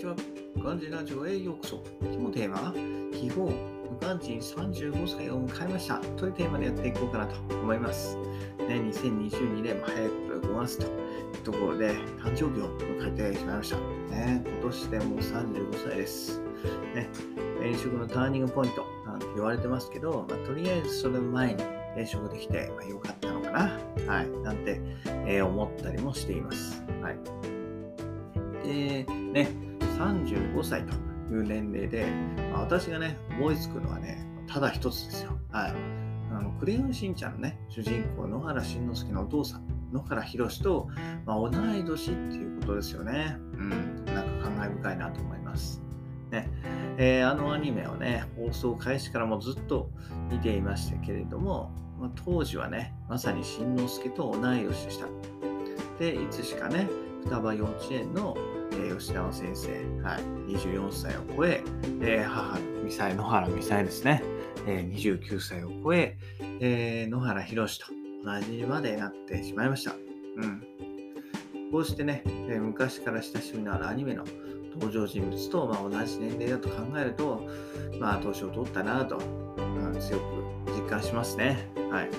[0.00, 0.14] ちは。
[0.56, 1.84] ウガンジラジオへようこそ。
[2.00, 2.72] 今日のテーマは、
[3.12, 3.50] 秘宝、ウ
[4.00, 8.16] ガン人35歳を迎えましたというテーマでやっていこうかなと思います。
[8.16, 11.90] ね、2022年も早いことで5月というところで、
[12.24, 13.76] 誕生日を迎えてしまいました。
[13.76, 16.40] ね、今年でもう35歳です。
[16.94, 17.08] ね、
[17.58, 21.62] 転職のターニングポイントなんて言われてますけど、まあ、とりあえずそれ前に
[21.92, 24.80] 転職できて、まあ、よかったのかな、はい、なんて、
[25.26, 26.82] えー思ったりもしています。
[27.02, 27.18] はい。
[28.66, 29.69] で、ね、
[30.00, 30.94] 35歳と
[31.32, 32.06] いう年齢で、
[32.52, 35.38] まあ私がね、思いつくのはね、ただ一つですよ。
[35.52, 35.74] はい。
[36.32, 40.88] あの、クレヨンしんちゃんのね、主人公、野原しんのすけのお父さん、野原ひろしと、
[41.26, 43.36] まあ、同い年っていうことですよね。
[43.54, 44.04] うん。
[44.06, 45.82] なんか感慨深いなと思います。
[46.30, 46.48] ね。
[46.96, 49.90] えーあのアニメをね、放送開始からもずっと
[50.30, 55.06] 見ていましたけれども、まあ、当時はね、まさにしんのすけと同い年でした。
[55.98, 56.88] で、いつしかね、
[57.24, 58.36] 双葉幼稚園の、
[58.88, 59.68] 吉田先生、
[60.02, 60.22] はい、
[60.54, 61.62] 24歳を超え、
[62.02, 64.22] えー母のミサイ、野原ミサイですね、
[64.66, 66.16] えー29歳を超え
[66.60, 67.86] えー野原ひろしと
[68.24, 69.94] 同じまでなってしまいました。
[70.36, 70.62] うん。
[71.72, 74.24] こうしてね、えー昔から親しみのあるアニメの
[74.74, 77.46] 登場人物と、まあ、同じ年齢だと考えると、
[77.98, 80.22] まあ、年を取ったなと、うん強く
[80.72, 81.68] 実感しますね。
[81.90, 82.10] はい。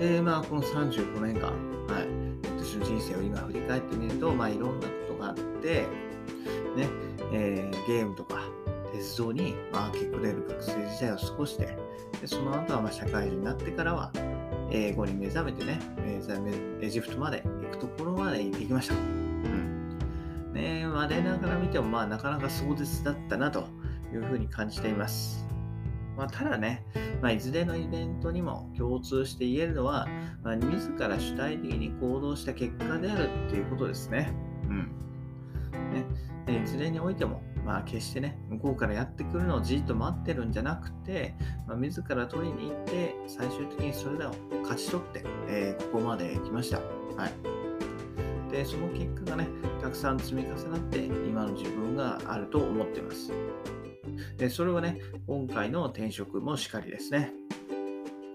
[0.00, 1.48] で、まあ、この35年間、
[1.86, 2.21] はい、
[2.82, 5.86] 人生を今振り返ってみると、まあ、いろんなことがあって、
[6.76, 6.88] ね、
[7.32, 8.48] えーゲームとか
[8.92, 11.76] 鉄道に、まあ、明け暮れる学生時代を過ごして、
[12.20, 14.12] でその後はまあ社会人になってからは、
[14.70, 15.80] 英語に目覚めてね、
[16.80, 18.94] エジプトまで行くところまで行ってきました。
[18.94, 19.98] うん。
[20.52, 23.66] ね我ながら見ても、まあ、なかなか壮絶だったなと
[24.12, 25.51] いうふうに感じています。
[26.22, 26.84] まあ、ただね、
[27.20, 30.06] まあ、いずれのイベントにも共通して言えるのは、
[30.44, 34.32] まあ、自ら主体的に行動した結果であるっていうことですね。
[34.68, 34.92] うん。
[36.46, 41.34] ね、いずれにおいても、まあ、決してね、向こうからやってくるのをじっと待ってるんじゃなくて、
[41.66, 46.78] まあ、自ら取りに行って、最終的にそれらを勝ち取って、えーここまで来ました。
[46.78, 47.61] はい。
[48.52, 49.48] で、その結果がね、
[49.80, 53.32] たくさん積み重なって、今の自分があると思っています。
[54.36, 57.32] で、それはね、今回の転職もしかりですね。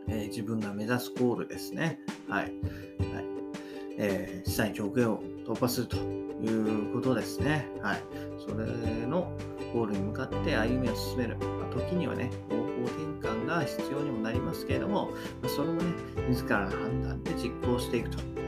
[0.10, 2.00] えー自分が目指すゴールですね。
[2.28, 2.44] はい。
[2.44, 2.54] はい。
[3.98, 7.68] えー、下に上限を突破するということですね。
[7.82, 8.02] はい。
[8.40, 8.66] それ
[9.06, 9.32] の
[9.74, 11.38] ゴールに向かって歩みを進める。
[11.38, 15.12] まあ、時にはね、方向転換が必要にもなりますけれども、
[15.44, 15.94] まそれもね、
[16.30, 18.47] 自らの判断で実行していくと。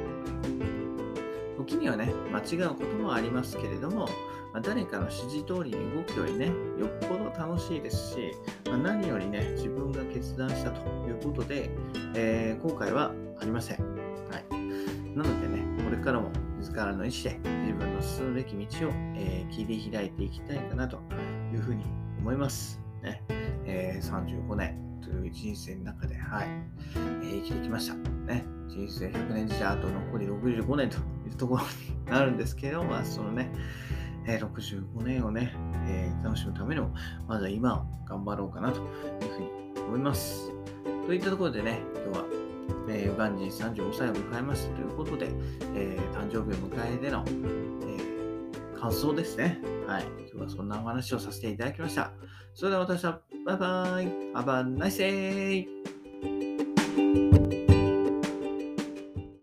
[1.69, 4.07] 時にはね、間違うこともありますけれども、
[4.53, 8.31] まあ誰かの指示通りに動くよりね、よっぽど楽しいですし、
[8.65, 11.69] まあ何よりね、自分が決断したということで、
[12.15, 13.77] えー後悔はありません。
[13.77, 15.15] はい。
[15.15, 16.29] なのでね、これからも
[16.59, 20.99] 自らの意思で自分の進むべき道を、えー切り開いていきたいかなと
[21.53, 21.83] いうふうに
[22.19, 22.79] 思います。
[23.03, 23.21] ね
[23.65, 26.47] えー35年という人生の中で、はい
[26.95, 27.93] えー生きてきました。
[28.25, 30.97] ね、人生100年時代、あと残り65年と
[31.29, 33.51] いうところになるんですけど、まあ、そのね、
[34.25, 35.53] えー65年をね、
[35.87, 36.93] えー楽しむためにも、
[37.27, 38.85] まずは今を頑張ろうかなという
[39.31, 39.39] ふう
[39.77, 40.51] に思います。
[41.05, 42.25] といったところでね、今日は、
[42.89, 45.29] えー、ウガンジン35歳を迎えましたということで、
[45.75, 49.59] えー誕生日を迎えての、えー感想ですね。
[49.87, 50.05] はい。
[50.31, 52.13] 今日はそんなお話をさせていただきました。
[52.53, 54.05] それでは私は、バイバイ。
[54.33, 55.78] Have a nice!